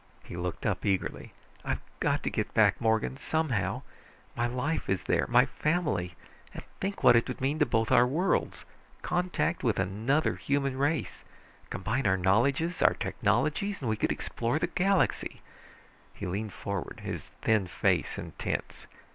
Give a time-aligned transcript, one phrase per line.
[0.23, 1.31] He looked up eagerly.
[1.63, 3.83] "I've got to get back, Morgan, somehow.
[4.35, 6.15] My life is there, my family.
[6.55, 8.65] And think what it would mean to both of our worlds
[9.03, 11.23] contact with another intelligent race!
[11.69, 15.41] Combine our knowledges, our technologies, and we could explore the galaxy!"
[16.15, 18.87] He leaned forward, his thin face intense.